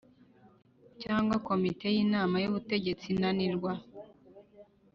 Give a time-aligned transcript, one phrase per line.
[1.01, 3.71] Cyangwa komite y inama y ubutegetsi inanirwa